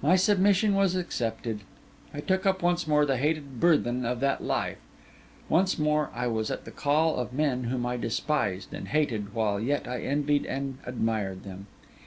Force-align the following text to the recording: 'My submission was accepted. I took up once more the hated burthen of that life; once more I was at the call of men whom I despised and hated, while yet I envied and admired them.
'My 0.00 0.16
submission 0.16 0.74
was 0.74 0.96
accepted. 0.96 1.60
I 2.14 2.20
took 2.20 2.46
up 2.46 2.62
once 2.62 2.88
more 2.88 3.04
the 3.04 3.18
hated 3.18 3.60
burthen 3.60 4.06
of 4.06 4.20
that 4.20 4.42
life; 4.42 4.78
once 5.50 5.78
more 5.78 6.08
I 6.14 6.28
was 6.28 6.50
at 6.50 6.64
the 6.64 6.70
call 6.70 7.16
of 7.16 7.34
men 7.34 7.64
whom 7.64 7.84
I 7.84 7.98
despised 7.98 8.72
and 8.72 8.88
hated, 8.88 9.34
while 9.34 9.60
yet 9.60 9.86
I 9.86 10.00
envied 10.00 10.46
and 10.46 10.78
admired 10.86 11.42
them. 11.42 11.66